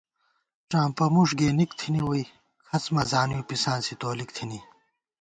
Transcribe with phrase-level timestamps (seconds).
[0.69, 2.23] ڄامپہ مُݭ گېنِک تھنی ووئی،
[2.67, 4.59] کھڅ مہ زانِؤ، پِسانسی تولِک تھنی